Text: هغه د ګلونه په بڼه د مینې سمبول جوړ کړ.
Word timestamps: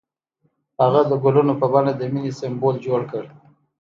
هغه 0.81 1.01
د 1.09 1.11
ګلونه 1.23 1.53
په 1.61 1.65
بڼه 1.73 1.91
د 1.95 2.01
مینې 2.13 2.31
سمبول 2.39 2.75
جوړ 2.85 3.01
کړ. 3.11 3.25